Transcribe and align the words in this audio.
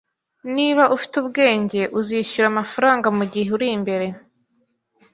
Niba 0.55 0.83
ufite 0.95 1.13
ubwenge, 1.21 1.81
uzishyura 1.99 2.47
amafaranga 2.49 3.07
mugihe 3.17 3.49
uri 3.55 3.67
imbere 3.77 4.07